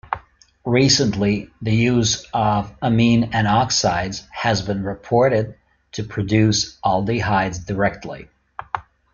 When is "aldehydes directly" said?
6.83-8.27